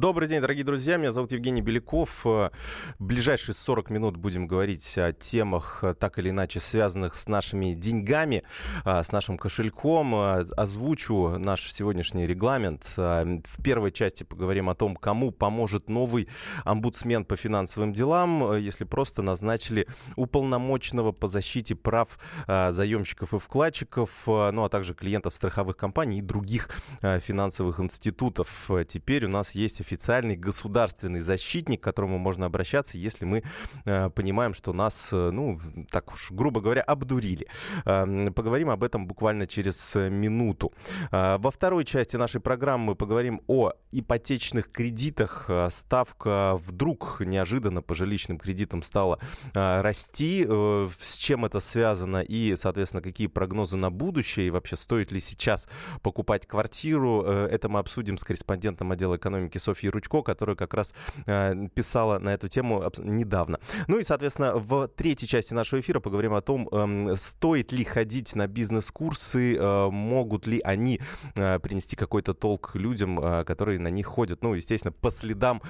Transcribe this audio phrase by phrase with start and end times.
[0.00, 0.96] Добрый день, дорогие друзья.
[0.96, 2.24] Меня зовут Евгений Беляков.
[2.24, 2.50] В
[2.98, 8.42] ближайшие 40 минут будем говорить о темах, так или иначе связанных с нашими деньгами,
[8.84, 10.14] а, с нашим кошельком.
[10.56, 12.94] Озвучу наш сегодняшний регламент.
[12.96, 16.28] В первой части поговорим о том, кому поможет новый
[16.64, 19.86] омбудсмен по финансовым делам, если просто назначили
[20.16, 26.70] уполномоченного по защите прав заемщиков и вкладчиков, ну а также клиентов страховых компаний и других
[27.02, 28.70] финансовых институтов.
[28.88, 33.42] Теперь у нас есть официальный государственный защитник, к которому можно обращаться, если мы
[33.84, 37.48] э, понимаем, что нас, э, ну, так уж, грубо говоря, обдурили.
[37.84, 40.72] Э, поговорим об этом буквально через минуту.
[41.10, 45.50] Э, во второй части нашей программы мы поговорим о ипотечных кредитах.
[45.70, 49.18] Ставка вдруг неожиданно по жилищным кредитам стала
[49.54, 50.44] расти.
[50.44, 55.68] С чем это связано и, соответственно, какие прогнозы на будущее и вообще стоит ли сейчас
[56.02, 60.94] покупать квартиру, это мы обсудим с корреспондентом отдела экономики Софьей Софьи Ручко, которая как раз
[61.26, 63.58] э, писала на эту тему недавно.
[63.88, 68.34] Ну и, соответственно, в третьей части нашего эфира поговорим о том, э, стоит ли ходить
[68.34, 71.00] на бизнес-курсы, э, могут ли они
[71.34, 74.42] э, принести какой-то толк людям, которые на них ходят.
[74.42, 75.62] Ну, естественно, по следам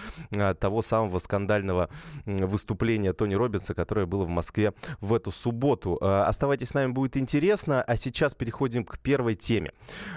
[0.60, 1.88] того самого скандального
[2.24, 5.98] выступления Тони Робинса, которое было в Москве в эту субботу.
[6.00, 7.82] Оставайтесь с нами, будет интересно.
[7.82, 9.72] А сейчас переходим к первой теме.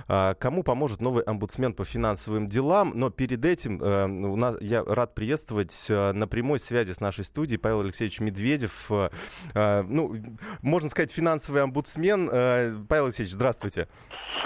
[0.07, 2.93] Кому поможет новый омбудсмен по финансовым делам?
[2.95, 7.59] Но перед этим у нас, я рад приветствовать э, на прямой связи с нашей студией
[7.59, 8.89] Павел Алексеевич Медведев.
[9.53, 10.15] Э, ну,
[10.61, 12.27] можно сказать, финансовый омбудсмен.
[12.87, 13.87] Павел Алексеевич, здравствуйте.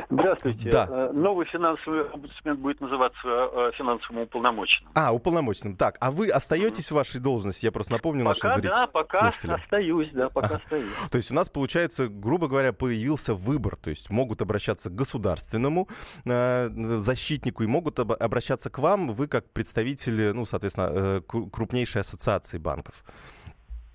[0.09, 0.69] Здравствуйте.
[0.69, 1.09] Да.
[1.13, 4.91] Новый финансовый омбудсмен будет называться финансовым уполномоченным.
[4.95, 5.75] А, уполномоченным.
[5.75, 6.93] Так, а вы остаетесь mm-hmm.
[6.93, 7.65] в вашей должности?
[7.65, 8.75] Я просто напомню пока, нашим зрителям.
[8.75, 10.55] Да, пока остаюсь, да, пока ага.
[10.57, 10.91] остаюсь.
[11.11, 13.75] То есть у нас, получается, грубо говоря, появился выбор.
[13.75, 15.87] То есть могут обращаться к государственному
[16.25, 19.09] э, защитнику и могут об- обращаться к вам.
[19.13, 23.03] Вы как представители, ну, соответственно, э, крупнейшей ассоциации банков.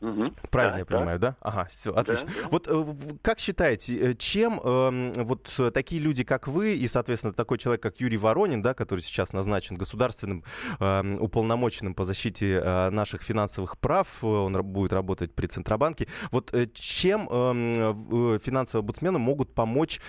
[0.02, 0.32] Угу.
[0.50, 1.28] Правильно да, я понимаю, да?
[1.30, 1.36] да?
[1.40, 2.26] Ага, все, отлично.
[2.26, 2.48] Да, да.
[2.50, 7.58] Вот э, как считаете, э, чем э, вот такие люди, как вы, и, соответственно, такой
[7.58, 10.42] человек, как Юрий Воронин, да, который сейчас назначен государственным
[10.80, 17.28] э, уполномоченным по защите э, наших финансовых прав, он будет работать при Центробанке, вот чем
[17.30, 20.00] э, финансовые омбудсмены могут помочь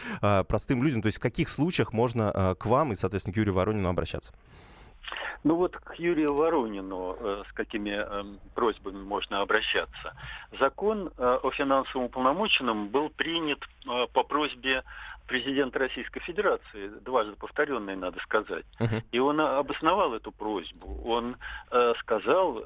[0.48, 3.90] простым людям, то есть в каких случаях можно к вам и, соответственно, к Юрию Воронину
[3.90, 4.34] обращаться?
[5.44, 8.24] Ну вот к Юрию Воронину э, с какими э,
[8.56, 10.16] просьбами можно обращаться.
[10.60, 14.84] Закон э, о финансовом уполномоченном был принят э, по просьбе
[15.28, 18.66] президента Российской Федерации, дважды повторенный, надо сказать.
[18.80, 19.02] Uh-huh.
[19.12, 21.02] И он обосновал эту просьбу.
[21.06, 21.38] Он
[22.00, 22.62] сказал,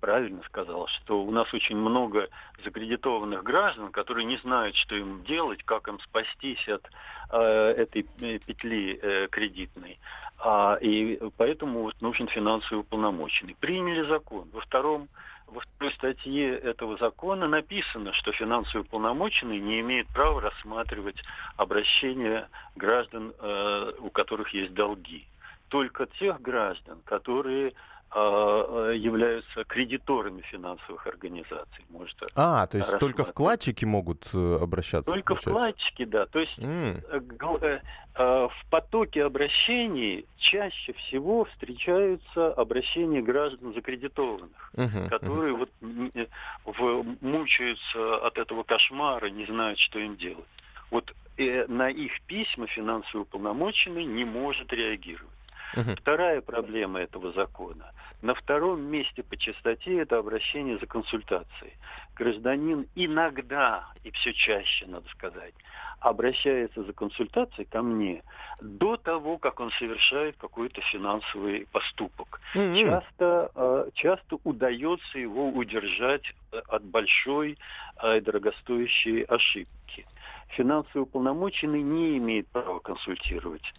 [0.00, 2.28] правильно сказал, что у нас очень много
[2.62, 6.88] закредитованных граждан, которые не знают, что им делать, как им спастись от
[7.30, 9.98] э, этой петли э, кредитной.
[10.38, 13.56] А, и поэтому вот нужен финансовый уполномоченный.
[13.60, 14.48] Приняли закон.
[14.52, 15.08] Во втором
[15.50, 21.16] во второй статье этого закона написано, что финансовый уполномоченный не имеет права рассматривать
[21.56, 25.26] обращения граждан, э, у которых есть долги.
[25.68, 27.74] Только тех граждан, которые
[28.12, 31.84] являются кредиторами финансовых организаций.
[31.90, 35.10] Может, а, то есть только вкладчики могут э, обращаться?
[35.12, 35.50] Только получается?
[35.50, 36.26] вкладчики, да.
[36.26, 37.80] То есть mm.
[38.16, 46.28] в потоке обращений чаще всего встречаются обращения граждан закредитованных, uh-huh, которые uh-huh.
[46.64, 50.44] вот мучаются от этого кошмара, не знают, что им делать.
[50.90, 55.30] Вот на их письма финансовый уполномоченный не может реагировать.
[55.76, 55.96] Угу.
[55.98, 57.92] Вторая проблема этого закона.
[58.22, 61.72] На втором месте по частоте это обращение за консультацией.
[62.14, 65.54] Гражданин иногда, и все чаще, надо сказать,
[66.00, 68.22] обращается за консультацией ко мне
[68.60, 72.40] до того, как он совершает какой-то финансовый поступок.
[72.54, 72.84] Mm-hmm.
[72.84, 77.58] Часто, э, часто удается его удержать э, от большой
[78.02, 80.06] э, и дорогостоящей ошибки.
[80.48, 83.72] Финансовый уполномоченный не имеет права консультировать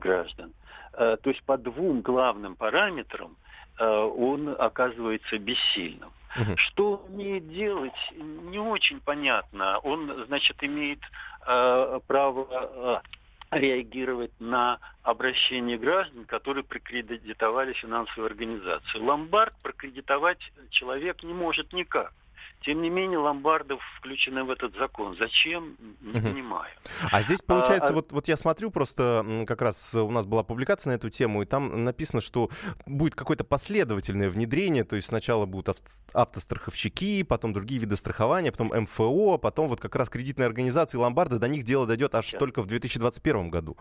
[0.00, 0.54] граждан.
[0.96, 3.36] Э, то есть по двум главным параметрам
[3.78, 6.10] э, он оказывается бессильным.
[6.36, 6.56] Угу.
[6.56, 9.78] Что он умеет делать, не очень понятно.
[9.78, 11.00] Он, значит, имеет
[11.46, 13.02] э, право
[13.50, 19.04] реагировать на обращение граждан, которые прокредитовали финансовую организацию.
[19.04, 20.40] Ломбард прокредитовать
[20.70, 22.12] человек не может никак.
[22.62, 25.16] Тем не менее, ломбардов включены в этот закон.
[25.16, 25.76] Зачем?
[26.00, 26.28] Не угу.
[26.28, 26.70] понимаю.
[27.12, 30.42] А здесь получается, а, а, вот, вот я смотрю, просто как раз у нас была
[30.42, 32.50] публикация на эту тему, и там написано, что
[32.86, 35.76] будет какое-то последовательное внедрение, то есть сначала будут
[36.12, 41.48] автостраховщики, потом другие виды страхования, потом МФО, потом вот как раз кредитные организации ломбарды, до
[41.48, 42.40] них дело дойдет аж Сейчас.
[42.40, 43.76] только в 2021 году.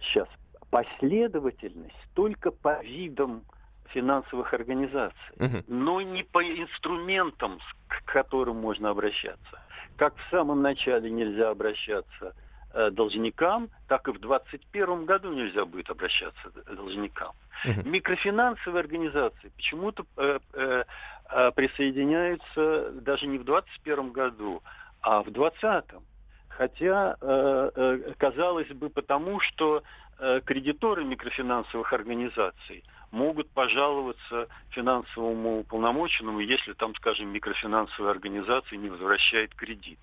[0.00, 0.28] Сейчас
[0.70, 3.44] последовательность только по видам
[3.94, 5.62] финансовых организаций, угу.
[5.68, 9.60] но не по инструментам, к которым можно обращаться.
[9.96, 12.34] Как в самом начале нельзя обращаться
[12.72, 17.32] э, должникам, так и в 2021 году нельзя будет обращаться к должникам.
[17.64, 17.88] Угу.
[17.88, 20.84] Микрофинансовые организации почему-то э, э,
[21.30, 24.62] э присоединяются даже не в 2021 году,
[25.00, 26.02] а в 2020.
[26.48, 29.82] Хотя, э, э, казалось бы, потому что э,
[30.44, 32.84] кредиторы микрофинансовых организаций
[33.14, 39.98] могут пожаловаться финансовому уполномоченному, если там, скажем, микрофинансовая организация не возвращает кредит.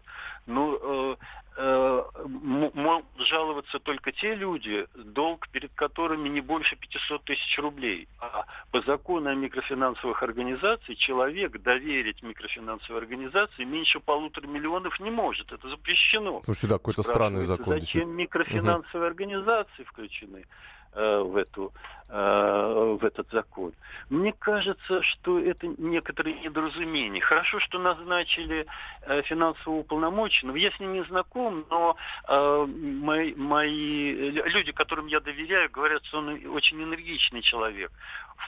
[0.47, 1.15] Но э,
[1.57, 8.07] э, могут жаловаться только те люди, долг перед которыми не больше 500 тысяч рублей.
[8.19, 15.51] А по закону о микрофинансовых организациях человек доверить микрофинансовой организации меньше полутора миллионов не может.
[15.51, 16.41] Это запрещено.
[16.43, 17.79] Слушайте, да, какой-то странный закон.
[17.79, 19.11] Зачем микрофинансовые угу.
[19.11, 20.45] организации включены?
[20.93, 21.71] Э, в, эту,
[22.09, 23.71] э, в этот закон.
[24.09, 27.21] Мне кажется, что это некоторые недоразумения.
[27.21, 28.65] Хорошо, что назначили
[29.03, 30.57] э, финансового уполномоченного.
[30.57, 31.95] Я с ним не знаком, но
[32.27, 37.91] мои, мои люди, которым я доверяю, говорят, что он очень энергичный человек.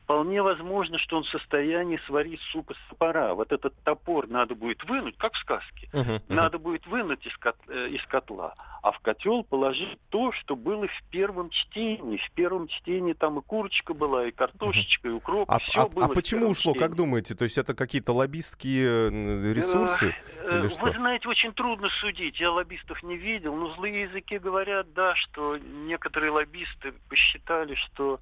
[0.01, 3.35] Вполне возможно, что он в состоянии сварить суп из топора.
[3.35, 5.87] Вот этот топор надо будет вынуть, как в сказке.
[5.93, 6.21] Uh-huh, uh-huh.
[6.27, 8.53] Надо будет вынуть из, кот, из котла,
[8.83, 12.17] а в котел положить то, что было в первом чтении.
[12.17, 15.49] В первом чтении там и курочка была, и картошечка, и укроп.
[15.49, 16.87] А, все а, было а почему ушло, чтении.
[16.87, 17.33] как думаете?
[17.33, 20.13] То есть это какие-то лоббистские ресурсы?
[20.39, 20.83] Э, или что?
[20.83, 22.41] Вы знаете, очень трудно судить.
[22.41, 28.19] Я лоббистов не видел, но злые языки говорят, да, что некоторые лоббисты посчитали, что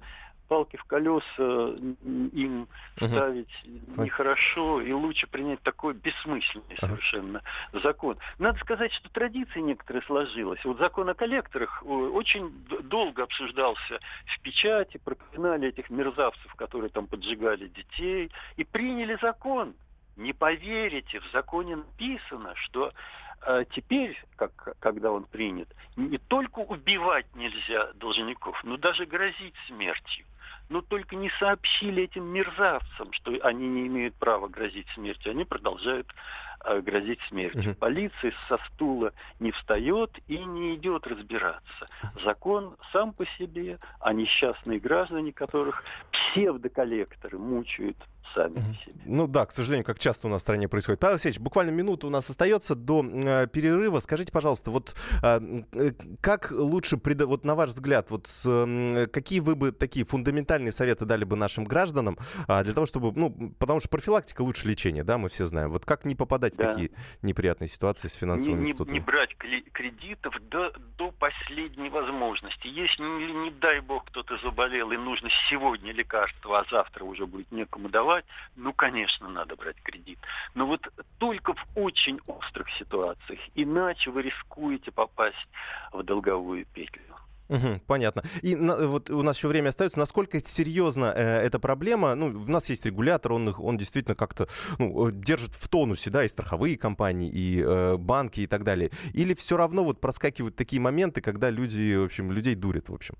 [0.52, 1.76] палки в колеса
[2.34, 2.68] им
[3.00, 3.06] угу.
[3.06, 3.64] ставить
[3.96, 6.88] нехорошо, и лучше принять такой бессмысленный ага.
[6.88, 8.18] совершенно закон.
[8.38, 10.62] Надо сказать, что традиция некоторая сложилась.
[10.62, 12.50] Вот закон о коллекторах очень
[12.82, 19.72] долго обсуждался в печати, проклинали этих мерзавцев, которые там поджигали детей, и приняли закон.
[20.16, 22.92] Не поверите, в законе написано, что
[23.46, 30.26] э, теперь, как, когда он принят, не только убивать нельзя должников, но даже грозить смертью
[30.68, 35.32] но только не сообщили этим мерзавцам, что они не имеют права грозить смертью.
[35.32, 36.06] Они продолжают
[36.64, 37.72] э, грозить смертью.
[37.72, 37.78] Угу.
[37.78, 41.88] Полиция со стула не встает и не идет разбираться.
[42.24, 47.96] Закон сам по себе, а несчастные граждане, которых псевдоколлекторы мучают
[48.34, 49.02] сами по себе.
[49.04, 51.00] Ну да, к сожалению, как часто у нас в стране происходит.
[51.00, 54.00] Павел Алексеевич, буквально минута у нас остается до э, перерыва.
[54.00, 55.40] Скажите, пожалуйста, вот э,
[56.20, 57.26] как лучше, преда...
[57.26, 61.64] вот на ваш взгляд, вот э, какие вы бы такие фундаментальные советы дали бы нашим
[61.64, 65.70] гражданам э, для того, чтобы, ну, потому что профилактика лучше лечения, да, мы все знаем.
[65.70, 66.64] Вот как не попадать да.
[66.64, 66.90] в такие
[67.22, 68.94] неприятные ситуации с финансовым не, институтом?
[68.94, 72.66] Не, не брать кредитов до, до последней возможности.
[72.66, 77.50] Если, не, не дай бог, кто-то заболел и нужно сегодня лекарство, а завтра уже будет
[77.52, 78.24] некому давать, давать,
[78.56, 80.18] ну, конечно, надо брать кредит.
[80.54, 80.80] Но вот
[81.18, 85.48] только в очень острых ситуациях, иначе вы рискуете попасть
[85.92, 87.02] в долговую петлю.
[87.48, 88.22] Угу, понятно.
[88.40, 89.98] И на, вот у нас еще время остается.
[89.98, 92.14] Насколько серьезна э, эта проблема?
[92.14, 94.48] Ну, у нас есть регулятор, он, он действительно как-то
[94.78, 98.90] ну, э, держит в тонусе, да, и страховые компании, и э, банки, и так далее.
[99.12, 103.16] Или все равно вот проскакивают такие моменты, когда люди, в общем, людей дурят, в общем?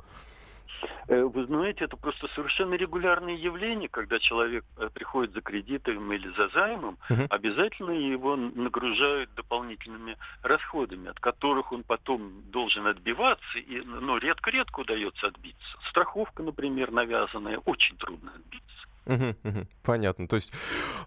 [1.08, 6.48] Вы знаете, это просто совершенно регулярное явление, когда человек э, приходит за кредитом или за
[6.48, 7.26] займом, uh-huh.
[7.28, 14.80] обязательно его нагружают дополнительными расходами, от которых он потом должен отбиваться, и, но ну, редко-редко
[14.80, 15.78] удается отбиться.
[15.88, 18.91] Страховка, например, навязанная, очень трудно отбиться.
[19.06, 20.28] Угу, угу, понятно.
[20.28, 20.52] То есть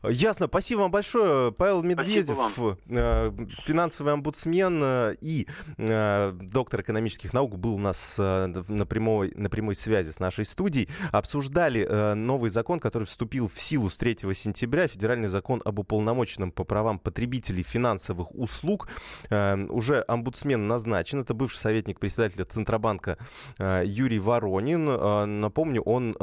[0.03, 0.47] ясно.
[0.47, 1.51] Спасибо вам большое.
[1.53, 2.37] Павел Медведев,
[2.89, 3.31] э,
[3.63, 5.47] финансовый омбудсмен э, и
[5.77, 10.89] э, доктор экономических наук, был у нас на, прямой, на прямой связи с нашей студией.
[11.11, 14.87] Обсуждали новый закон, который вступил в силу с 3 сентября.
[14.87, 18.89] Федеральный закон об уполномоченном по правам потребителей финансовых услуг.
[19.29, 21.21] Уже омбудсмен назначен.
[21.21, 23.17] Это бывший советник председателя Центробанка
[23.57, 25.39] Юрий Воронин.
[25.41, 26.15] Напомню, он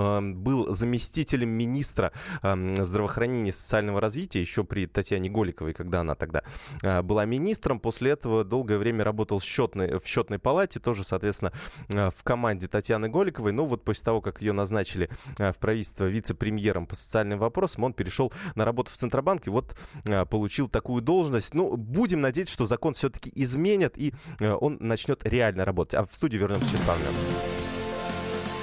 [0.42, 6.42] был заместителем министра здравоохранения и социального развития еще при Татьяне Голиковой, когда она тогда
[6.82, 7.80] э, была министром.
[7.80, 11.52] После этого долгое время работал в счетной, в счетной палате, тоже, соответственно,
[11.88, 13.52] э, в команде Татьяны Голиковой.
[13.52, 17.92] Но вот после того, как ее назначили э, в правительство вице-премьером по социальным вопросам, он
[17.92, 19.76] перешел на работу в Центробанке, вот
[20.06, 21.54] э, получил такую должность.
[21.54, 25.94] Ну, будем надеяться, что закон все-таки изменят, и он начнет реально работать.
[25.94, 27.14] А в студию вернемся через пару минут.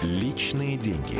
[0.03, 1.19] Личные деньги.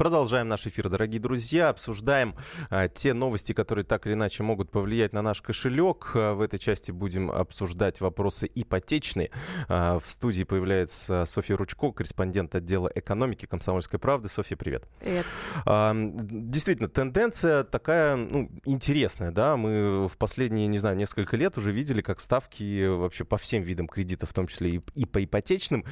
[0.00, 1.68] Продолжаем наш эфир, дорогие друзья.
[1.68, 2.34] Обсуждаем
[2.70, 6.12] а, те новости, которые так или иначе могут повлиять на наш кошелек.
[6.14, 9.30] А, в этой части будем обсуждать вопросы ипотечные.
[9.68, 14.30] А, в студии появляется Софья Ручко, корреспондент отдела экономики «Комсомольской правды».
[14.30, 14.88] Софья, привет.
[15.00, 15.26] Привет.
[15.66, 19.32] А, действительно, тенденция такая ну, интересная.
[19.32, 19.58] Да?
[19.58, 23.86] Мы в последние, не знаю, несколько лет уже видели, как ставки вообще по всем видам
[23.86, 25.84] кредитов, в том числе и, и по ипотечным,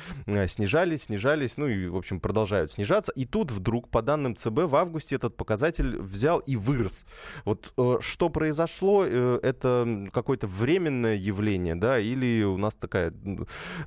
[0.47, 3.12] снижались, снижались, ну и, в общем, продолжают снижаться.
[3.12, 7.05] И тут вдруг по данным ЦБ, в августе этот показатель взял и вырос.
[7.45, 13.12] Вот э, что произошло, э, это какое-то временное явление, да, или у нас такая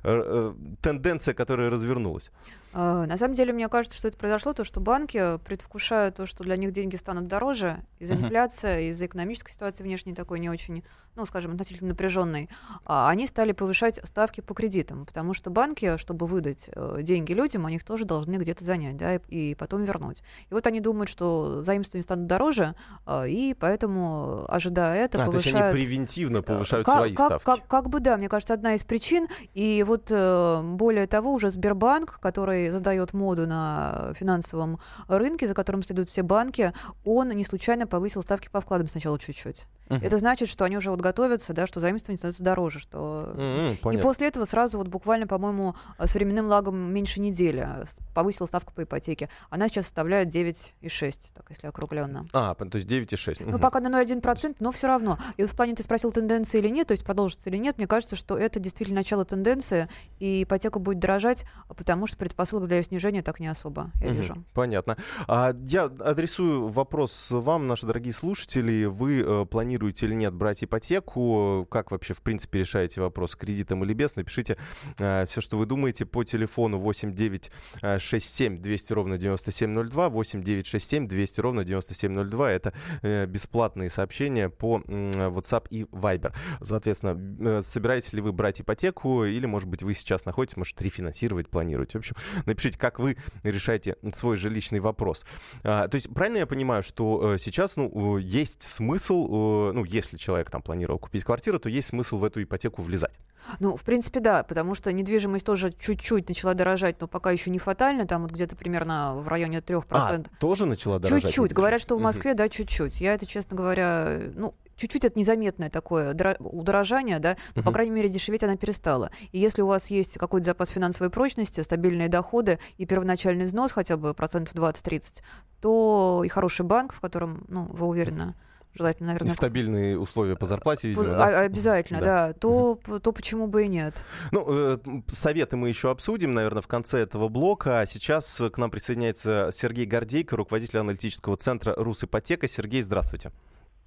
[0.04, 2.30] э, тенденция, которая развернулась?
[2.72, 6.42] А, на самом деле, мне кажется, что это произошло, то, что банки, предвкушая то, что
[6.44, 8.22] для них деньги станут дороже из-за uh-huh.
[8.24, 10.82] инфляции, из-за экономической ситуации внешней такой не очень,
[11.14, 12.48] ну, скажем, относительно напряженной,
[12.84, 17.66] а, они стали повышать ставки по кредитам, потому что банки, чтобы выдать э, деньги людям,
[17.66, 20.22] они их тоже должны где-то занять, да, и, и потом вернуть.
[20.50, 22.74] И вот они думают, что заимствования станут дороже,
[23.04, 25.42] а, и поэтому, ожидая это, а, повышают...
[25.42, 27.44] То есть они превентивно э, повышают как, свои как, ставки.
[27.44, 29.28] Как, как бы, да, мне кажется, одна из причин.
[29.54, 34.78] И вот э, более того, уже Сбербанк, который задает моду на финансовом
[35.08, 36.72] рынке, за которым следуют все банки,
[37.04, 39.66] он не случайно повысил ставки по вкладам сначала чуть-чуть.
[39.88, 39.98] Uh-huh.
[40.02, 43.98] Это значит, что они уже вот готовятся, да, что заимствование становится дороже, что uh-huh, и
[43.98, 47.68] после этого сразу вот буквально, по-моему, с временным лагом меньше недели
[48.14, 49.28] повысила ставку по ипотеке.
[49.50, 52.26] Она сейчас составляет 9,6, так если округленно.
[52.32, 53.40] А, то есть 9,6.
[53.40, 53.50] Uh-huh.
[53.50, 55.18] Ну пока на 0,1%, но все равно.
[55.36, 57.86] И вот в плане ты спросил тенденции или нет, то есть продолжится или нет, мне
[57.86, 59.88] кажется, что это действительно начало тенденции,
[60.20, 64.44] и ипотека будет дорожать, потому что предпосылок для снижения так не особо, я угу, вижу.
[64.54, 64.96] Понятно.
[65.28, 68.84] А, я адресую вопрос вам, наши дорогие слушатели.
[68.84, 69.71] Вы э, планируете
[70.02, 71.66] или нет брать ипотеку?
[71.70, 74.16] Как вообще, в принципе, решаете вопрос, кредитом или без?
[74.16, 74.56] Напишите
[74.98, 82.52] э, все, что вы думаете по телефону 8967 200 ровно 9702, 8967 200 ровно 9702.
[82.52, 86.34] Это э, бесплатные сообщения по э, WhatsApp и Viber.
[86.60, 91.48] Соответственно, э, собираетесь ли вы брать ипотеку или, может быть, вы сейчас находитесь, может, рефинансировать
[91.48, 91.98] планируете?
[91.98, 95.24] В общем, напишите, как вы решаете свой жилищный вопрос.
[95.62, 100.50] А, то есть правильно я понимаю, что э, сейчас ну, есть смысл, ну, если человек
[100.50, 103.12] там планировал купить квартиру, то есть смысл в эту ипотеку влезать?
[103.60, 107.58] Ну, в принципе, да, потому что недвижимость тоже чуть-чуть начала дорожать, но пока еще не
[107.58, 109.84] фатально, там вот где-то примерно в районе 3%.
[109.90, 111.24] А, тоже начала дорожать?
[111.24, 111.52] Чуть-чуть.
[111.52, 113.00] Говорят, что в Москве, да, чуть-чуть.
[113.00, 117.64] Я это, честно говоря, ну, чуть-чуть это незаметное такое удорожание, да, но, uh-huh.
[117.64, 119.10] по крайней мере, дешеветь она перестала.
[119.30, 123.96] И если у вас есть какой-то запас финансовой прочности, стабильные доходы и первоначальный взнос хотя
[123.96, 125.22] бы процентов 20-30,
[125.60, 128.34] то и хороший банк, в котором, ну, вы уверены,
[128.74, 129.30] желательно, наверное...
[129.30, 131.24] И стабильные условия по зарплате, видимо, да?
[131.24, 132.28] А, обязательно, да.
[132.28, 132.32] да.
[132.32, 133.94] То, то почему бы и нет.
[134.30, 137.80] Ну, э, советы мы еще обсудим, наверное, в конце этого блока.
[137.80, 142.48] А сейчас к нам присоединяется Сергей Гордейко, руководитель аналитического центра «Русипотека».
[142.48, 143.32] Сергей, здравствуйте.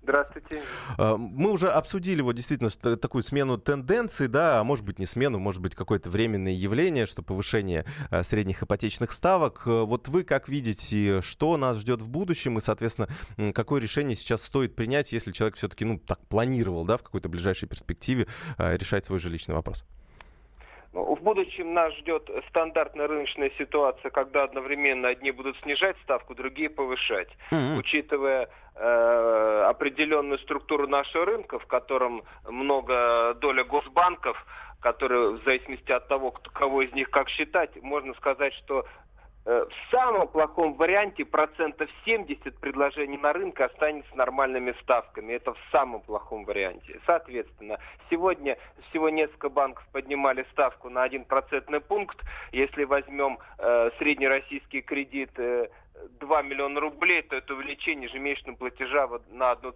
[0.06, 0.62] Здравствуйте.
[1.00, 5.40] А, мы уже обсудили вот действительно такую смену тенденций, да, а может быть не смену,
[5.40, 9.64] может быть какое-то временное явление, что повышение а, средних ипотечных ставок.
[9.66, 13.08] Э, вот вы как видите, что нас ждет в будущем и, соответственно,
[13.54, 17.68] какое решение сейчас стоит принять, если человек все-таки, ну, так планировал, да, в какой-то ближайшей
[17.68, 18.28] перспективе
[18.60, 19.86] а, решать свой жилищный вопрос?
[20.96, 26.70] Ну, в будущем нас ждет стандартная рыночная ситуация, когда одновременно одни будут снижать ставку, другие
[26.70, 27.28] повышать.
[27.52, 27.78] Mm-hmm.
[27.78, 34.38] Учитывая определенную структуру нашего рынка, в котором много доля госбанков,
[34.82, 38.86] которые в зависимости от того, кого из них как считать, можно сказать, что
[39.48, 45.34] Э, в самом плохом варианте процентов 70 предложений на рынке останется нормальными ставками.
[45.34, 47.00] Это в самом плохом варианте.
[47.06, 47.78] Соответственно,
[48.10, 48.58] сегодня
[48.90, 52.18] всего несколько банков поднимали ставку на 1 процентный пункт.
[52.54, 55.70] Если возьмем э, среднероссийский кредит э,
[56.20, 59.74] 2 миллиона рублей, то это увеличение ежемесячного платежа на 1,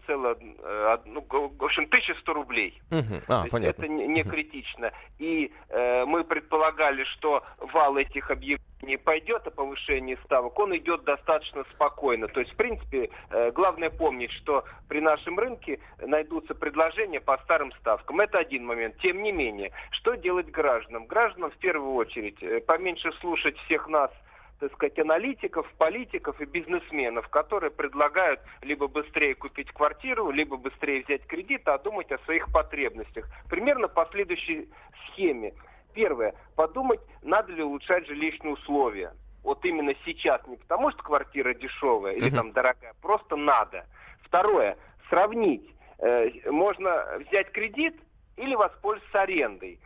[0.63, 2.81] э, ну, в общем, 1100 рублей.
[2.91, 3.21] Угу.
[3.27, 3.83] А, понятно.
[3.83, 4.91] Это не, не критично.
[5.17, 11.65] И э, мы предполагали, что вал этих объявлений пойдет о повышении ставок, он идет достаточно
[11.75, 12.27] спокойно.
[12.27, 17.71] То есть, в принципе, э, главное помнить, что при нашем рынке найдутся предложения по старым
[17.73, 18.19] ставкам.
[18.21, 18.97] Это один момент.
[18.99, 21.05] Тем не менее, что делать гражданам?
[21.05, 24.11] Гражданам в первую очередь э, поменьше слушать всех нас–
[24.59, 31.25] так сказать, аналитиков, политиков и бизнесменов, которые предлагают либо быстрее купить квартиру, либо быстрее взять
[31.25, 33.25] кредит, а думать о своих потребностях.
[33.49, 34.69] Примерно по следующей
[35.07, 35.53] схеме.
[35.93, 36.35] Первое.
[36.55, 39.13] Подумать, надо ли улучшать жилищные условия.
[39.43, 40.45] Вот именно сейчас.
[40.47, 42.93] Не потому, что квартира дешевая или там дорогая.
[43.01, 43.85] Просто надо.
[44.23, 44.77] Второе.
[45.09, 45.67] Сравнить.
[45.99, 47.95] Э, можно взять кредит
[48.35, 49.79] или воспользоваться арендой.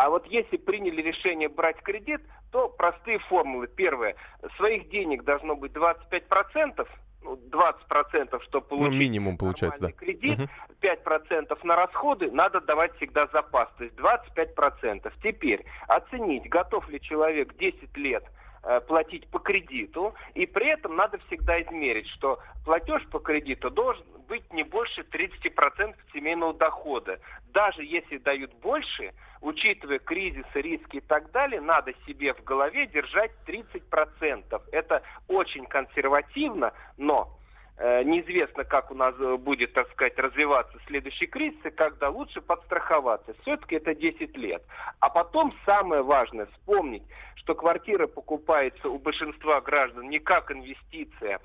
[0.00, 3.68] А вот если приняли решение брать кредит, то простые формулы.
[3.68, 4.16] Первое.
[4.56, 6.88] Своих денег должно быть 25%,
[7.22, 9.92] ну, 20%, чтобы ну, получить ну, минимум получается, да.
[9.92, 10.48] кредит, угу.
[10.80, 15.12] 5% на расходы, надо давать всегда запас, то есть 25%.
[15.22, 18.24] Теперь оценить, готов ли человек 10 лет
[18.62, 24.04] Э, платить по кредиту, и при этом надо всегда измерить, что платеж по кредиту должен
[24.30, 27.18] быть не больше 30% семейного дохода.
[27.52, 33.32] Даже если дают больше, учитывая кризисы, риски и так далее, надо себе в голове держать
[33.46, 34.62] 30%.
[34.72, 37.36] Это очень консервативно, но
[37.82, 42.42] Э, неизвестно, как у нас э, будет, так сказать, развиваться следующий кризис, и когда лучше
[42.42, 43.34] подстраховаться.
[43.40, 44.62] Все-таки это 10 лет.
[44.98, 47.02] А потом самое важное, вспомнить,
[47.36, 51.40] что квартира покупается у большинства граждан не как инвестиция,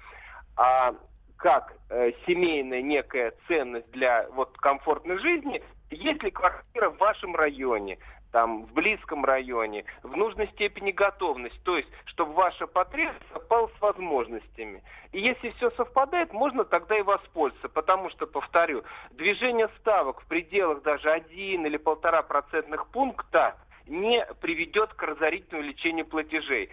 [0.57, 0.93] а
[1.45, 5.61] как э, семейная некая ценность для вот, комфортной жизни,
[5.91, 7.99] если квартира в вашем районе,
[8.31, 13.79] там, в близком районе, в нужной степени готовность, то есть, чтобы ваша потребность совпала с
[13.79, 14.81] возможностями.
[15.11, 20.81] И если все совпадает, можно тогда и воспользоваться, потому что, повторю, движение ставок в пределах
[20.81, 26.71] даже 1 или полтора процентных пункта не приведет к разорительному увеличению платежей.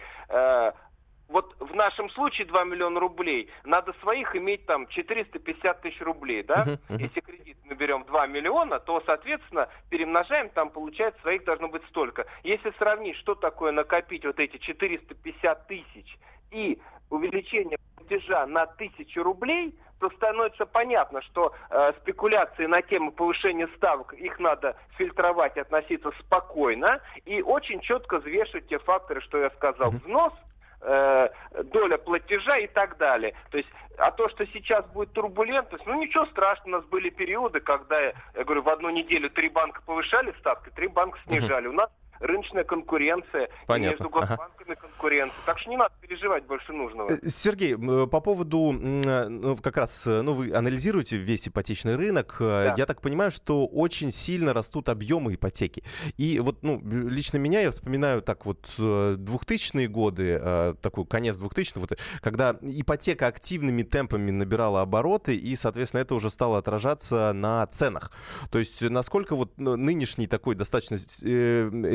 [1.29, 6.63] Вот в нашем случае 2 миллиона рублей, надо своих иметь там 450 тысяч рублей, да?
[6.63, 7.01] Uh-huh, uh-huh.
[7.01, 12.27] Если кредит мы берем 2 миллиона, то, соответственно, перемножаем, там получается своих должно быть столько.
[12.43, 16.17] Если сравнить, что такое накопить вот эти 450 тысяч
[16.51, 23.69] и увеличение платежа на тысячу рублей, то становится понятно, что э, спекуляции на тему повышения
[23.77, 29.91] ставок, их надо фильтровать, относиться спокойно и очень четко взвешивать те факторы, что я сказал.
[29.91, 30.33] Взнос–
[30.83, 31.29] э,
[31.63, 33.33] доля платежа и так далее.
[33.51, 37.59] То есть, а то, что сейчас будет турбулентность, ну ничего страшного, у нас были периоды,
[37.59, 41.67] когда, я говорю, в одну неделю три банка повышали ставки, три банка снижали.
[41.67, 44.03] У нас рыночная конкуренция, Понятно.
[44.03, 44.75] между госбанками ага.
[44.75, 45.39] конкуренция.
[45.45, 47.11] Так что не надо переживать больше нужного.
[47.11, 52.37] Э, Сергей, э, по поводу, э, ну, как раз, ну, вы анализируете весь ипотечный рынок.
[52.39, 52.75] Да.
[52.77, 55.83] Я так понимаю, что очень сильно растут объемы ипотеки.
[56.17, 61.97] И вот, ну, лично меня, я вспоминаю так вот 2000-е годы, такой конец 2000-х, вот,
[62.21, 68.11] когда ипотека активными темпами набирала обороты, и, соответственно, это уже стало отражаться на ценах.
[68.51, 70.97] То есть, насколько вот нынешний такой достаточно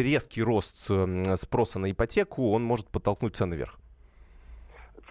[0.08, 0.90] резкий рост
[1.36, 3.78] спроса на ипотеку, он может подтолкнуть цены вверх?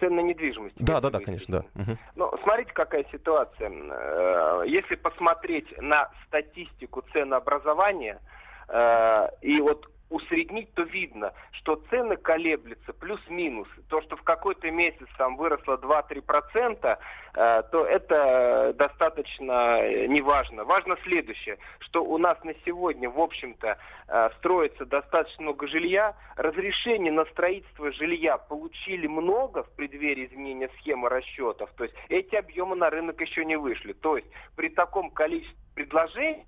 [0.00, 0.76] цен на недвижимость.
[0.78, 1.82] Да, да, да, конечно, да.
[1.82, 1.98] Угу.
[2.16, 3.70] Но смотрите, какая ситуация.
[3.70, 8.20] Э, если посмотреть на статистику ценообразования,
[8.68, 13.68] э, и вот усреднить, то видно, что цены колеблются плюс-минус.
[13.88, 16.98] То, что в какой-то месяц там выросло 2-3%,
[17.34, 20.64] э, то это достаточно э, неважно.
[20.64, 26.16] Важно следующее, что у нас на сегодня, в общем-то, э, строится достаточно много жилья.
[26.36, 31.70] Разрешение на строительство жилья получили много в преддверии изменения схемы расчетов.
[31.76, 33.92] То есть эти объемы на рынок еще не вышли.
[33.92, 36.46] То есть при таком количестве предложений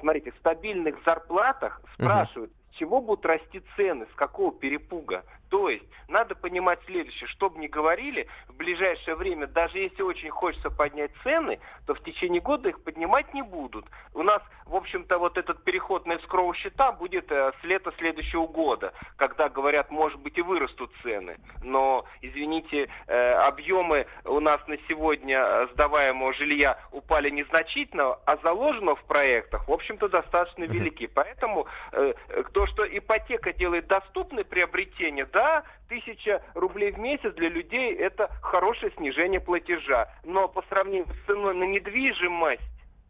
[0.00, 5.24] смотрите, в стабильных зарплатах спрашивают, чего будут расти цены, с какого перепуга.
[5.50, 10.30] То есть надо понимать следующее, что бы ни говорили, в ближайшее время, даже если очень
[10.30, 13.86] хочется поднять цены, то в течение года их поднимать не будут.
[14.14, 18.46] У нас, в общем-то, вот этот переход на эскроу счета будет э, с лета следующего
[18.46, 21.38] года, когда, говорят, может быть и вырастут цены.
[21.62, 28.94] Но, извините, э, объемы у нас на сегодня э, сдаваемого жилья упали незначительно, а заложено
[28.96, 31.06] в проектах, в общем-то, достаточно велики.
[31.06, 32.12] Поэтому э,
[32.52, 38.92] то, что ипотека делает доступное приобретение, да, тысяча рублей в месяц для людей это хорошее
[38.96, 40.08] снижение платежа.
[40.24, 42.62] Но по сравнению с ценой на недвижимость,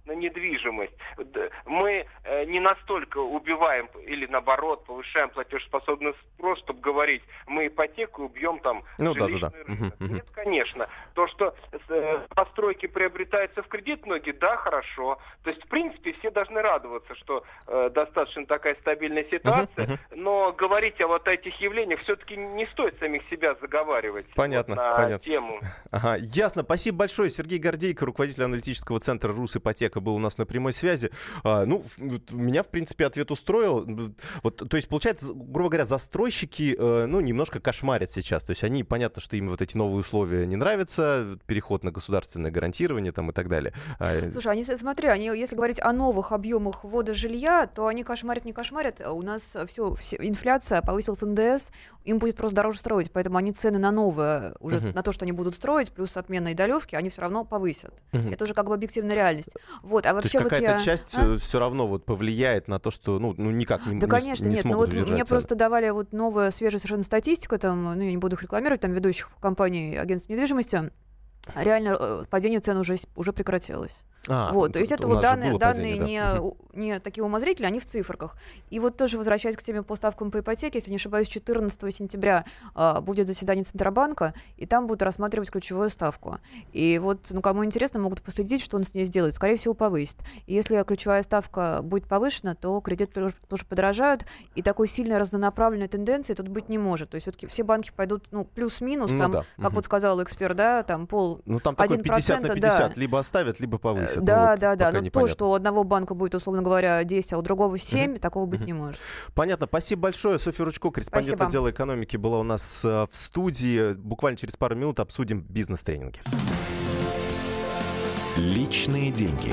[0.09, 0.93] на недвижимость.
[1.67, 8.59] Мы э, не настолько убиваем или наоборот повышаем платежеспособный спрос, чтобы говорить, мы ипотеку убьем
[8.61, 9.53] там ну, да, да, да.
[9.67, 10.01] рынок.
[10.01, 10.89] Нет, конечно.
[11.15, 11.55] То, что
[11.91, 15.19] э, постройки приобретаются в кредит многие, да, хорошо.
[15.45, 21.01] То есть, в принципе, все должны радоваться, что э, достаточно такая стабильная ситуация, но говорить
[21.01, 24.27] о вот этих явлениях все-таки не стоит самих себя заговаривать.
[24.35, 25.25] Понятно, вот, на понятно.
[25.25, 25.61] тему.
[25.91, 26.63] Ага, ясно.
[26.63, 27.31] Спасибо большое.
[27.31, 31.11] Сергей Гордейко, руководитель аналитического центра «Рус Ипотека» человека был у нас на прямой связи.
[31.45, 31.83] А, ну,
[32.31, 33.87] меня, в принципе, ответ устроил.
[34.43, 38.45] Вот, то есть, получается, грубо говоря, застройщики, э, ну, немножко кошмарят сейчас.
[38.45, 42.51] То есть они, понятно, что им вот эти новые условия не нравятся, переход на государственное
[42.51, 43.73] гарантирование там и так далее.
[43.99, 48.45] А, Слушай, они, смотри, они, если говорить о новых объемах ввода жилья, то они кошмарят,
[48.45, 49.01] не кошмарят.
[49.01, 51.71] У нас все, все инфляция, повысился НДС,
[52.05, 54.95] им будет просто дороже строить, поэтому они цены на новое, уже uh-huh.
[54.95, 57.95] на то, что они будут строить, плюс отмена и долевки, они все равно повысят.
[58.13, 58.33] Uh-huh.
[58.33, 59.51] Это уже как бы объективная реальность.
[59.89, 60.85] Вот, а вообще то есть какая-то вот я...
[60.85, 61.35] часть а?
[61.35, 64.45] Э, все равно вот повлияет на то, что, ну, ну никак не Да, не, конечно,
[64.45, 64.65] не нет.
[64.67, 68.37] Ну вот мне просто давали вот новая, свежая совершенно статистика, там, ну, я не буду
[68.37, 70.91] их рекламировать, там, ведущих компаний агентств недвижимости,
[71.55, 74.03] реально э, падение цен уже, уже прекратилось.
[74.29, 76.05] А, вот, то есть это вот данные, данные да.
[76.05, 76.33] не,
[76.75, 78.37] не такие умозрительные, они в цифрах.
[78.71, 82.45] И вот тоже возвращаясь к теме по ставкам по ипотеке, если не ошибаюсь, 14 сентября
[82.75, 86.39] а, будет заседание Центробанка, и там будут рассматривать ключевую ставку.
[86.73, 89.35] И вот, ну, кому интересно, могут последить, что он с ней сделает.
[89.35, 90.19] Скорее всего, повысит.
[90.47, 96.35] И если ключевая ставка будет повышена, то кредиты тоже, подорожают, и такой сильной разнонаправленной тенденции
[96.35, 97.11] тут быть не может.
[97.11, 99.45] То есть все-таки все банки пойдут, ну, плюс-минус, ну, там, да.
[99.57, 99.77] как угу.
[99.77, 101.41] вот сказал эксперт, да, там пол...
[101.45, 103.01] Ну, там такой 50 на 50, да.
[103.01, 104.93] либо оставят, либо повысят это да, вот да, да.
[104.93, 105.21] Но непонятно.
[105.21, 108.19] то, что у одного банка будет, условно говоря, 10, а у другого 7, uh-huh.
[108.19, 108.67] такого быть uh-huh.
[108.67, 109.01] не может.
[109.35, 109.67] Понятно.
[109.67, 110.39] Спасибо большое.
[110.39, 111.47] Софья Ручко, корреспондент Спасибо.
[111.47, 113.95] отдела экономики, была у нас э, в студии.
[113.95, 116.21] Буквально через пару минут обсудим бизнес-тренинги.
[118.37, 119.53] Личные деньги.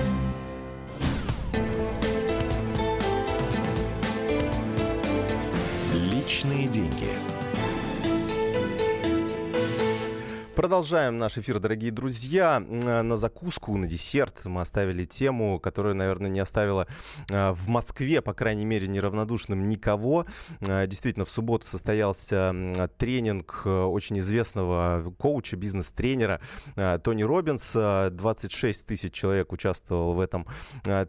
[6.31, 7.09] Личные деньги.
[10.55, 12.59] Продолжаем наш эфир, дорогие друзья.
[12.59, 16.87] На закуску, на десерт мы оставили тему, которая, наверное, не оставила
[17.31, 20.25] а, в Москве, по крайней мере, неравнодушным никого.
[20.59, 22.53] А, действительно, в субботу состоялся
[22.97, 26.41] тренинг очень известного коуча, бизнес-тренера
[27.01, 27.71] Тони Робинс.
[27.73, 30.45] 26 тысяч человек участвовал в этом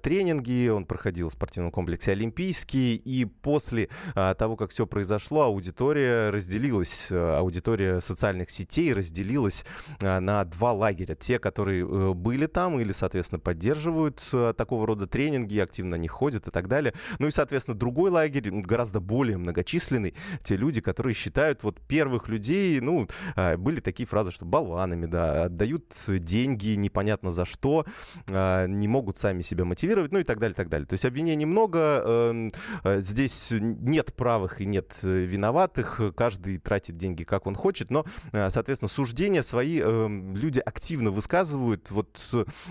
[0.02, 0.72] тренинге.
[0.72, 2.94] Он проходил в спортивном комплексе «Олимпийский».
[2.94, 7.09] И после того, как все произошло, аудитория разделилась.
[7.11, 9.64] Аудитория социальных сетей разделилась разделилась
[10.00, 11.14] а, на два лагеря.
[11.14, 16.46] Те, которые э, были там или, соответственно, поддерживают э, такого рода тренинги, активно не ходят
[16.48, 16.94] и так далее.
[17.18, 20.14] Ну и, соответственно, другой лагерь, гораздо более многочисленный.
[20.42, 25.44] Те люди, которые считают вот первых людей, ну, а, были такие фразы, что болванами, да,
[25.44, 27.85] отдают деньги непонятно за что,
[28.28, 30.87] а, не могут сами себя мотивировать, ну и так далее, так далее.
[30.87, 32.52] То есть обвинений много, эм,
[32.85, 38.88] э, здесь нет правых и нет виноватых, каждый тратит деньги как он хочет, но, соответственно,
[38.88, 41.92] суждение суждения свои э, люди активно высказывают.
[41.92, 42.18] Вот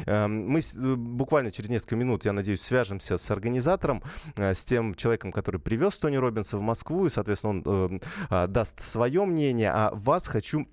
[0.06, 4.04] э, мы э, буквально через несколько минут, я надеюсь, свяжемся с организатором,
[4.36, 8.48] э, с тем человеком, который привез Тони Робинса в Москву, и, соответственно, он э, э,
[8.48, 9.72] даст свое мнение.
[9.72, 10.68] А вас хочу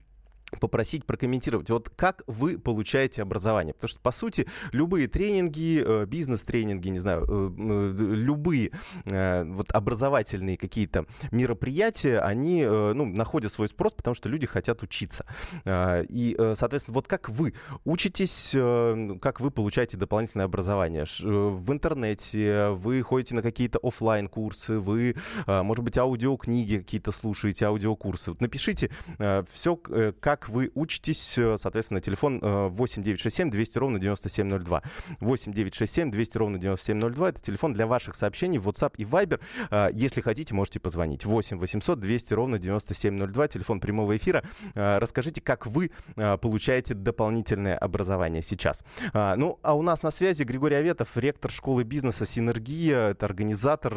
[0.61, 6.89] попросить прокомментировать, вот как вы получаете образование, потому что, по сути, любые тренинги, э, бизнес-тренинги,
[6.89, 8.71] не знаю, э, любые
[9.05, 15.25] э, вот образовательные какие-то мероприятия, они, ну, находят свой спрос, потому что люди хотят учиться.
[15.67, 18.55] И, соответственно, вот как вы учитесь,
[19.21, 21.05] как вы получаете дополнительное образование?
[21.23, 28.31] В интернете вы ходите на какие-то офлайн курсы вы, может быть, аудиокниги какие-то слушаете, аудиокурсы.
[28.31, 28.91] Вот напишите
[29.51, 29.77] все,
[30.21, 31.37] как как вы учитесь.
[31.39, 34.83] Э, соответственно, телефон 8 967 200 ровно 9702.
[35.21, 37.29] 8 967 200 ровно 9702.
[37.29, 39.41] Это телефон для ваших сообщений в WhatsApp и Viber.
[39.71, 41.25] Э, если хотите, можете позвонить.
[41.25, 43.49] 8 800 200 ровно 9702.
[43.49, 44.43] Телефон прямого эфира.
[44.75, 48.85] Э, расскажите, как вы получаете дополнительное образование сейчас.
[49.15, 53.11] Ну, а у нас на связи Григорий Аветов, ректор школы бизнеса «Синергия».
[53.11, 53.93] Это организатор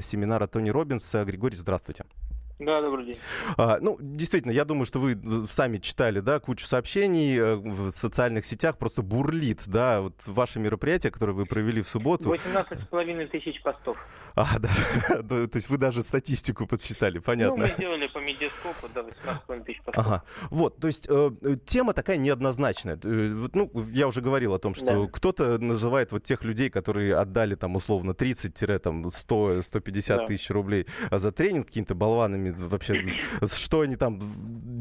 [0.00, 1.24] семинара Тони Робинса.
[1.24, 2.04] Григорий, здравствуйте.
[2.64, 3.18] Да, добрый день.
[3.56, 5.16] А, ну, действительно, я думаю, что вы э,
[5.50, 11.10] сами читали, да, кучу сообщений э, в социальных сетях, просто бурлит, да, вот ваше мероприятие,
[11.10, 12.32] которое вы провели в субботу.
[12.32, 13.96] 18,5 тысяч постов.
[14.36, 14.68] А, да,
[15.22, 17.56] то есть вы даже статистику подсчитали, понятно.
[17.56, 20.06] Ну, мы сделали по медиаскопу, да, 18,5 тысяч постов.
[20.06, 21.30] Ага, вот, то есть э,
[21.64, 22.98] тема такая неоднозначная.
[23.02, 25.12] Э, ну, я уже говорил о том, что да.
[25.12, 30.26] кто-то называет вот тех людей, которые отдали там условно 30-100-150 да.
[30.26, 34.18] тысяч рублей за тренинг какими-то болванами вообще, что они там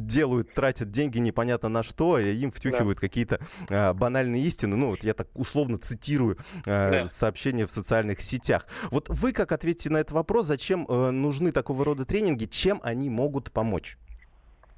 [0.08, 3.08] делают, тратят деньги непонятно на что, и им втюхивают да.
[3.08, 4.76] какие-то а, банальные истины.
[4.76, 7.06] Ну, вот я так условно цитирую а, да.
[7.06, 8.68] сообщения в социальных сетях.
[8.92, 13.10] Вот вы как ответите на этот вопрос, зачем а, нужны такого рода тренинги, чем они
[13.10, 13.98] могут помочь?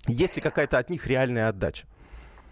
[0.07, 1.87] Есть ли какая-то от них реальная отдача?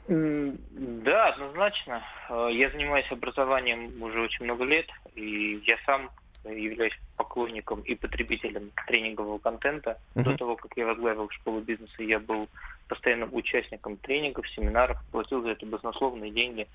[0.08, 2.02] Да, однозначно.
[2.30, 6.10] Э, я занимаюсь образованием уже очень много лет, и я сам
[6.46, 10.00] являюсь поклонником и потребителем тренингового контента.
[10.16, 10.24] Uh-huh.
[10.24, 12.50] До того, как я возглавил школу бизнеса, я был
[12.88, 16.68] постоянным участником тренингов, семинаров, платил за это баснословные деньги.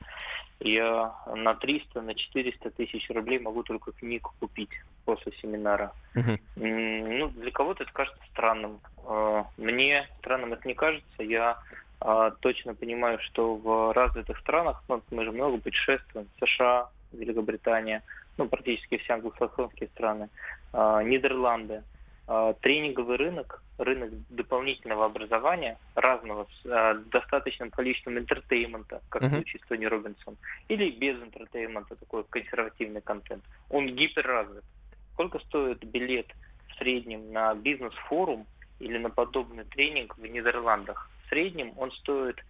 [0.60, 4.70] Я на 300, на 400 тысяч рублей могу только книгу купить
[5.04, 5.92] после семинара.
[6.14, 6.40] Uh-huh.
[6.56, 8.80] Ну, для кого-то это кажется странным.
[9.06, 11.22] Э, мне странным это не кажется.
[11.22, 11.58] Я
[12.00, 18.02] а, точно понимаю, что в развитых странах, ну, мы же много путешествуем, США, Великобритания,
[18.36, 20.28] ну, практически все англосаксонские страны,
[20.72, 21.82] а, Нидерланды,
[22.26, 29.28] а, тренинговый рынок, рынок дополнительного образования, разного, с а, достаточным количеством entertainment а, как угу.
[29.28, 30.36] в случае с Тони Роббинсом,
[30.68, 34.64] или без entertainment а, такой консервативный контент, он гиперразвит.
[35.12, 36.26] Сколько стоит билет
[36.68, 38.46] в среднем на бизнес-форум
[38.80, 41.08] или на подобный тренинг в Нидерландах?
[41.24, 42.42] В среднем он стоит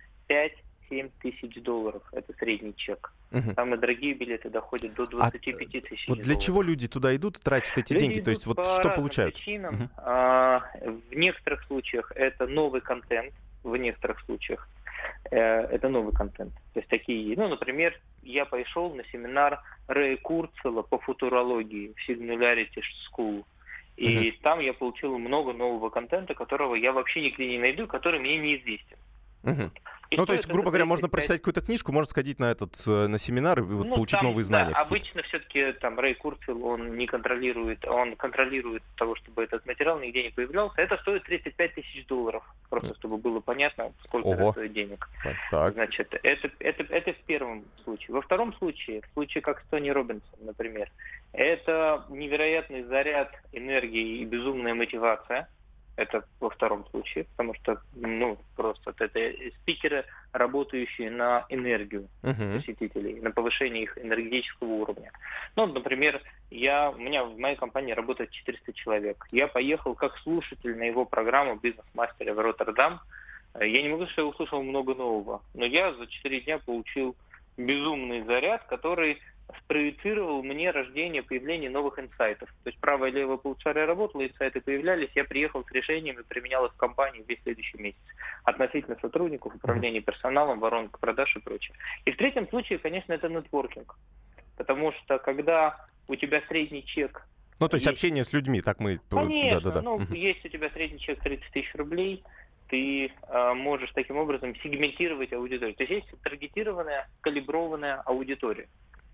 [0.91, 2.03] 5-7 тысяч долларов.
[2.13, 3.13] Это средний чек.
[3.33, 3.55] Угу.
[3.55, 6.43] Самые дорогие билеты доходят до 25 а, тысяч Вот для долларов.
[6.43, 8.21] чего люди туда идут, тратят эти люди деньги?
[8.21, 9.35] То есть вот что получают?
[9.35, 9.75] Причинам.
[9.75, 9.89] Угу.
[9.99, 10.63] А,
[11.11, 14.69] в некоторых случаях это новый контент, в некоторых случаях
[15.31, 16.53] э, это новый контент.
[16.73, 22.83] То есть такие, ну, например, я пошел на семинар Рэя Курцела по футурологии в Singularity
[23.11, 23.45] School.
[23.97, 24.35] И uh-huh.
[24.43, 28.99] там я получил много нового контента, которого я вообще нигде не найду, который мне неизвестен.
[29.43, 29.71] Uh-huh.
[30.11, 33.07] И ну, то есть, грубо говоря, можно прочитать какую-то книжку, можно сходить на этот э,
[33.07, 34.73] на семинар и вот, ну, получить там, новые знания.
[34.73, 39.99] Да, обычно все-таки там Рэй Курцел, он не контролирует, он контролирует того, чтобы этот материал
[39.99, 40.81] нигде не появлялся.
[40.81, 44.35] Это стоит 35 тысяч долларов, просто чтобы было понятно, сколько Ого.
[44.35, 45.09] это стоит денег.
[45.51, 45.75] Так.
[45.75, 48.15] Значит, это, это, это в первом случае.
[48.15, 50.91] Во втором случае, в случае как с Тони Робинсон, например,
[51.33, 55.49] это невероятный заряд энергии и безумная мотивация
[55.97, 59.33] это во втором случае, потому что, ну, просто это
[59.63, 62.59] спикеры, работающие на энергию uh-huh.
[62.59, 65.11] посетителей, на повышение их энергетического уровня.
[65.57, 69.27] Ну, например, я, у меня в моей компании работает 400 человек.
[69.33, 73.01] Я поехал как слушатель на его программу «Бизнес-мастера» в Роттердам.
[73.59, 77.17] Я не могу сказать, что я услышал много нового, но я за 4 дня получил
[77.57, 79.19] безумный заряд, который
[79.61, 82.49] спроецировал мне рождение, появление новых инсайтов.
[82.65, 86.73] То есть правое и левое полушарие работало, инсайты появлялись, я приехал с решениями, применял их
[86.73, 88.01] в компании весь следующий месяц.
[88.45, 91.77] Относительно сотрудников, управления персоналом, воронок продаж и прочее.
[92.05, 93.97] И в третьем случае, конечно, это нетворкинг.
[94.57, 97.27] Потому что когда у тебя средний чек...
[97.59, 97.97] Ну, то есть, есть...
[97.97, 99.01] общение с людьми, так мы...
[99.11, 99.83] Конечно, да, да, да.
[99.83, 100.15] ну, угу.
[100.15, 102.23] есть у тебя средний чек 30 тысяч рублей,
[102.69, 105.77] ты э, можешь таким образом сегментировать аудиторию.
[105.77, 108.69] То есть есть таргетированная, калиброванная аудитория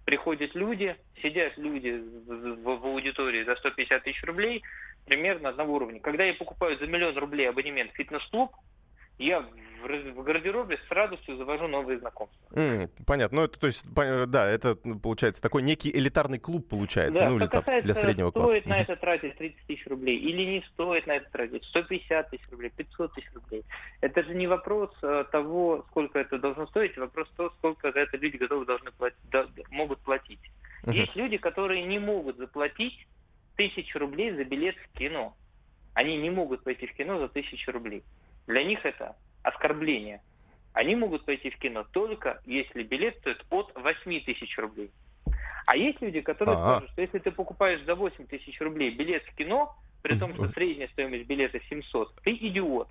[0.05, 4.63] приходят люди, сидят люди в, в, аудитории за 150 тысяч рублей,
[5.07, 6.01] примерно одного уровня.
[6.01, 8.53] Когда я покупаю за миллион рублей абонемент в фитнес-клуб,
[9.25, 9.45] я
[9.83, 12.39] в гардеробе с радостью завожу новые знакомства.
[12.53, 13.39] Mm, понятно.
[13.39, 17.39] Ну, это, то есть, да, это ну, получается такой некий элитарный клуб получается, да, ну,
[17.39, 18.51] или там для среднего стоит класса.
[18.51, 22.49] Стоит на это тратить 30 тысяч рублей или не стоит на это тратить 150 тысяч
[22.51, 23.65] рублей, 500 тысяч рублей.
[24.01, 28.17] Это же не вопрос э, того, сколько это должно стоить, вопрос того, сколько за это
[28.17, 30.41] люди готовы должны платить, да, могут платить.
[30.85, 30.95] Uh-huh.
[30.95, 33.07] Есть люди, которые не могут заплатить
[33.57, 35.37] тысячу рублей за билет в кино.
[35.95, 38.03] Они не могут пойти в кино за тысячу рублей.
[38.47, 40.21] Для них это оскорбление.
[40.73, 44.91] Они могут пойти в кино только если билет стоит от 8 тысяч рублей.
[45.67, 46.77] А есть люди, которые А-а.
[46.77, 50.49] скажут, что если ты покупаешь за 8 тысяч рублей билет в кино, при том, что
[50.49, 52.89] средняя стоимость билета 700, ты идиот.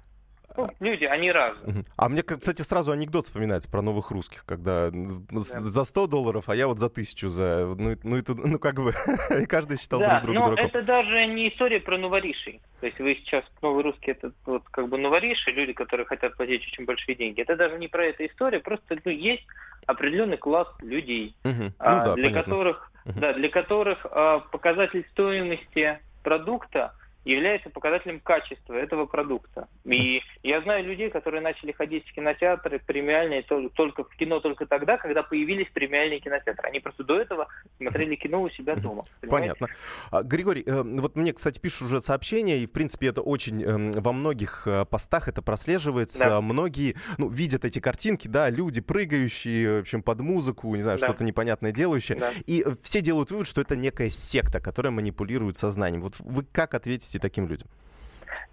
[0.57, 1.85] Ну, люди, они разные.
[1.95, 5.39] А мне, кстати, сразу анекдот вспоминается про новых русских, когда да.
[5.39, 7.73] за 100 долларов, а я вот за тысячу за...
[7.77, 8.93] Ну, ну, это, ну как бы,
[9.41, 10.65] и каждый считал да, друг друга но дураком.
[10.65, 12.61] это даже не история про новоришей.
[12.79, 16.65] То есть вы сейчас, новые русские, это вот как бы новориши, люди, которые хотят платить
[16.67, 17.41] очень большие деньги.
[17.41, 19.45] Это даже не про эту историю, просто ну, есть
[19.85, 21.73] определенный класс людей, угу.
[21.79, 22.43] а, ну, да, для понятно.
[22.43, 23.19] которых, угу.
[23.19, 29.67] да, для которых а, показатель стоимости продукта является показателем качества этого продукта.
[29.85, 34.97] И я знаю людей, которые начали ходить в кинотеатры премиальные только в кино только тогда,
[34.97, 36.67] когда появились премиальные кинотеатры.
[36.67, 39.03] Они просто до этого смотрели кино у себя дома.
[39.21, 39.55] Понимаете?
[39.59, 39.67] Понятно.
[40.09, 43.99] А, Григорий, э, вот мне, кстати, пишут уже сообщения, и, в принципе, это очень э,
[43.99, 46.19] во многих э, постах это прослеживается.
[46.19, 46.41] Да.
[46.41, 51.05] Многие ну, видят эти картинки, да, люди прыгающие, в общем, под музыку, не знаю, да.
[51.05, 52.17] что-то непонятное делающее.
[52.17, 52.31] Да.
[52.47, 56.01] И все делают вывод, что это некая секта, которая манипулирует сознанием.
[56.01, 57.67] Вот вы как ответите таким людям?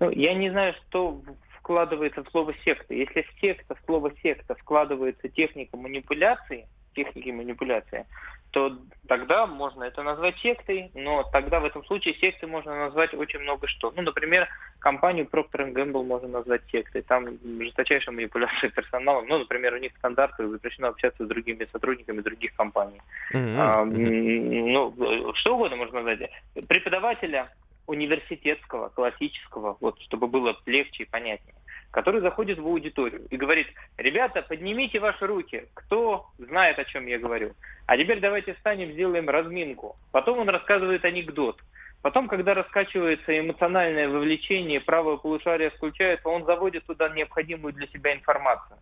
[0.00, 1.20] Ну, я не знаю, что
[1.58, 2.94] вкладывается в слово секта.
[2.94, 8.06] Если в секта, в слово секта вкладывается техника манипуляции, техники манипуляции,
[8.50, 13.40] то тогда можно это назвать сектой, но тогда в этом случае сектой можно назвать очень
[13.40, 13.92] много что.
[13.94, 17.02] Ну, например, компанию Procter Gamble можно назвать сектой.
[17.02, 19.26] Там жесточайшая манипуляция персоналом.
[19.28, 23.00] Ну, например, у них стандарты запрещено общаться с другими сотрудниками других компаний.
[23.34, 23.56] Mm-hmm.
[23.58, 26.30] А, ну, что угодно можно назвать.
[26.66, 27.50] Преподавателя
[27.88, 31.54] университетского, классического, вот, чтобы было легче и понятнее
[31.90, 37.18] который заходит в аудиторию и говорит, ребята, поднимите ваши руки, кто знает, о чем я
[37.18, 37.54] говорю.
[37.86, 39.96] А теперь давайте встанем, сделаем разминку.
[40.12, 41.58] Потом он рассказывает анекдот.
[42.02, 48.78] Потом, когда раскачивается эмоциональное вовлечение, правое полушарие включается, он заводит туда необходимую для себя информацию.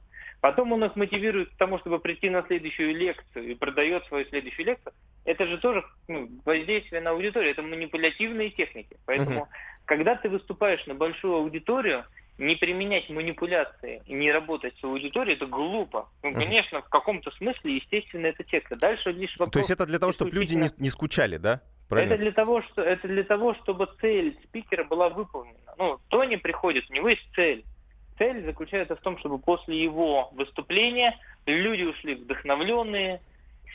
[0.47, 4.67] Потом он их мотивирует к тому, чтобы прийти на следующую лекцию и продает свою следующую
[4.67, 4.93] лекцию.
[5.25, 8.97] Это же тоже ну, воздействие на аудиторию, это манипулятивные техники.
[9.07, 9.49] Поэтому, uh-huh.
[9.87, 12.05] когда ты выступаешь на большую аудиторию,
[12.39, 16.09] не применять манипуляции и не работать с аудиторией, это глупо.
[16.23, 18.77] Ну, конечно, в каком-то смысле, естественно, это секта.
[18.77, 19.53] Дальше лишь вопрос...
[19.53, 21.61] То есть это для того, чтобы люди не, не скучали, да?
[21.89, 22.13] Правильно?
[22.13, 25.75] Это для того, что это для того, чтобы цель спикера была выполнена.
[25.77, 27.65] Ну, Тони приходит, у него есть цель.
[28.19, 33.21] Цель заключается в том, чтобы после его выступления люди ушли вдохновленные,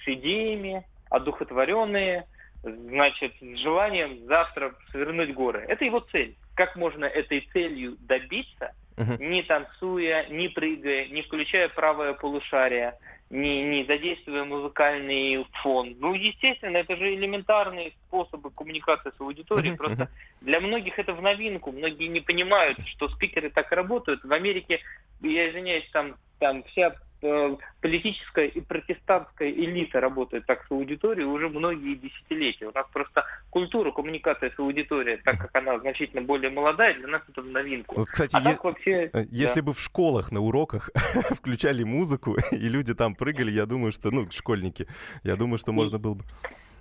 [0.03, 2.25] с идеями, одухотворенные,
[2.63, 5.65] значит, с желанием завтра свернуть горы.
[5.67, 6.35] Это его цель.
[6.55, 8.73] Как можно этой целью добиться,
[9.19, 12.95] не танцуя, не прыгая, не включая правое полушарие,
[13.31, 15.95] не, не задействуя музыкальный фон.
[15.99, 19.77] Ну, естественно, это же элементарные способы коммуникации с аудиторией.
[19.77, 20.09] Просто
[20.41, 21.71] для многих это в новинку.
[21.71, 24.23] Многие не понимают, что спикеры так работают.
[24.23, 24.81] В Америке,
[25.21, 26.93] я извиняюсь, там, там вся
[27.81, 32.67] политическая и протестантская элита работает так с аудиторией уже многие десятилетия.
[32.67, 37.21] У нас просто культура коммуникации с аудиторией, так как она значительно более молодая, для нас
[37.29, 37.95] это в новинку.
[37.95, 39.09] Вот, кстати, а е- вообще...
[39.13, 39.67] Э, если да.
[39.67, 40.89] бы в школах на уроках
[41.31, 44.87] включали музыку, и люди там прыгали, я думаю, что, ну, школьники,
[45.23, 46.25] я думаю, что можно было бы...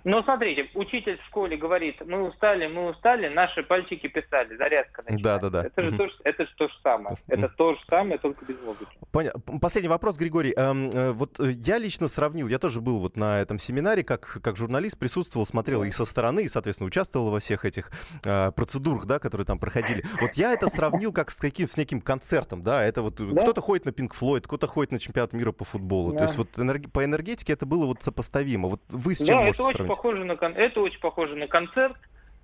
[0.03, 5.23] Ну, смотрите, учитель в школе говорит, мы устали, мы устали, наши пальчики писали, зарядка начинается.
[5.23, 5.67] Да, да, да.
[5.67, 7.17] Это же, то, это же то же самое.
[7.27, 8.91] Это то же самое, только без музыки.
[9.11, 9.59] Понятно.
[9.59, 10.53] Последний вопрос, Григорий.
[10.55, 14.39] Эм, э, вот э, я лично сравнил, я тоже был вот на этом семинаре, как,
[14.41, 17.91] как журналист, присутствовал, смотрел и со стороны, и, соответственно, участвовал во всех этих
[18.23, 20.03] э, процедурах, да, которые там проходили.
[20.21, 23.41] Вот я это сравнил как с, каким, с неким концертом, да, это вот да?
[23.41, 26.11] кто-то ходит на Pink Floyd, кто-то ходит на чемпионат мира по футболу.
[26.11, 26.19] Да.
[26.19, 28.69] То есть вот энерги- по энергетике это было вот сопоставимо.
[28.69, 29.90] Вот вы с чем да, можете сравнить?
[29.95, 31.95] Похоже на, это очень похоже на концерт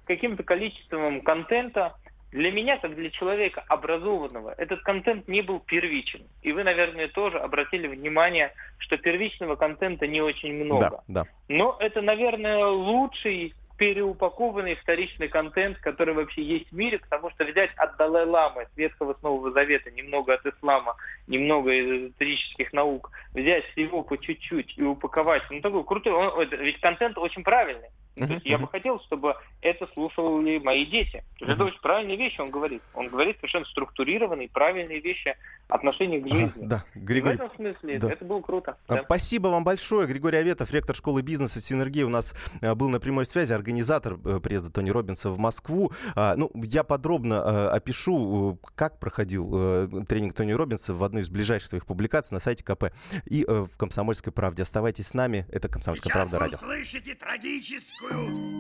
[0.04, 1.96] с каким-то количеством контента.
[2.32, 6.24] Для меня, как для человека образованного, этот контент не был первичен.
[6.42, 11.04] И вы, наверное, тоже обратили внимание, что первичного контента не очень много.
[11.08, 11.26] Да, да.
[11.48, 17.72] Но это, наверное, лучший переупакованный вторичный контент, который вообще есть в мире, потому что взять
[17.78, 20.96] от Далай-Ламы, Светского с Нового Завета, немного от ислама,
[21.28, 26.80] немного из эзотерических наук, взять всего по чуть-чуть и упаковать, ну такой крутой, он, ведь
[26.80, 27.90] контент очень правильный.
[28.18, 28.50] Uh-huh, То есть uh-huh.
[28.50, 31.24] я бы хотел, чтобы это слушали мои дети.
[31.40, 31.52] Uh-huh.
[31.52, 32.82] Это очень правильные вещи он говорит.
[32.94, 35.36] Он говорит совершенно структурированные, правильные вещи
[35.70, 36.68] отношения к жизни.
[36.68, 37.38] Да, Григорий...
[37.38, 38.12] В этом смысле да.
[38.12, 38.78] это было круто.
[38.88, 39.04] А, да.
[39.04, 40.08] Спасибо вам большое.
[40.08, 44.40] Григорий Аветов, ректор школы бизнеса «Синергия» у нас а, был на прямой связи, организатор э,
[44.42, 45.92] приезда Тони Робинса в Москву.
[46.16, 51.70] А, ну, я подробно опишу, как проходил э, тренинг Тони Робинса в одной из ближайших
[51.70, 52.86] своих публикаций на сайте КП
[53.26, 54.64] и э, в «Комсомольской правде».
[54.64, 55.46] Оставайтесь с нами.
[55.52, 56.58] Это «Комсомольская Сейчас правда» радио.
[56.58, 58.07] слышите трагическую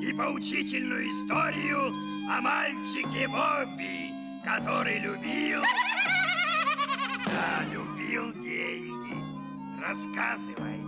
[0.01, 1.93] и поучительную историю
[2.29, 4.11] о мальчике Бобби,
[4.43, 5.61] который любил
[7.37, 9.17] да, любил деньги.
[9.81, 10.79] Рассказывай.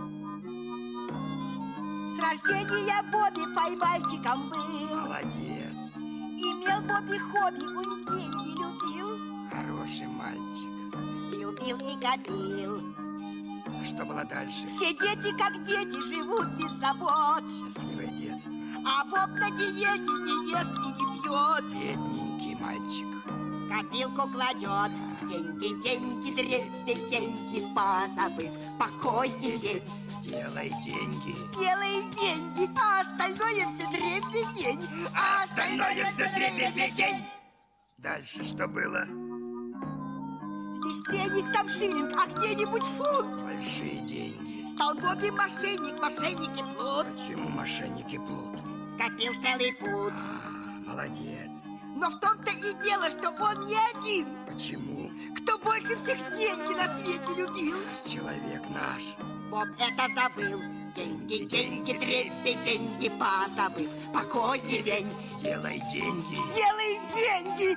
[2.08, 4.96] С рождения Бобби поймальчиком был.
[4.96, 5.94] Молодец.
[5.96, 9.18] Имел Бобби хобби, он деньги любил.
[9.50, 10.70] Хороший мальчик.
[11.32, 13.09] Любил и гобил.
[13.80, 14.66] А что было дальше?
[14.66, 17.42] Все дети, как дети, живут без забот.
[17.74, 18.52] Счастливое детство.
[18.86, 21.64] А Боб на диете не ест и не пьет.
[21.72, 23.06] Бедненький мальчик.
[23.70, 24.92] Копилку кладет.
[25.22, 29.82] Деньги, деньги, дребедь, деньги, позабыв покой и лень.
[30.22, 31.34] Делай деньги.
[31.56, 35.08] Делай деньги, а остальное все дребедень.
[35.14, 37.24] А остальное все дребедень.
[37.96, 39.06] Дальше что было?
[40.74, 43.42] Здесь пеник, там шиллинг, а где-нибудь фунт.
[43.42, 44.66] Большие деньги.
[44.68, 47.06] Стал Бобби мошенник, мошенники плут.
[47.12, 48.60] Почему мошенники плут?
[48.84, 50.12] Скопил целый путь.
[50.12, 51.50] А, молодец.
[51.96, 54.26] Но в том-то и дело, что он не один.
[54.46, 55.10] Почему?
[55.36, 57.76] Кто больше всех деньги на свете любил?
[58.06, 59.16] Человек наш.
[59.50, 60.60] Боб это забыл.
[60.94, 63.90] Деньги, деньги, трепи, деньги, позабыв.
[64.14, 65.08] Покой и лень.
[65.40, 66.36] Делай деньги.
[66.54, 67.76] Делай деньги.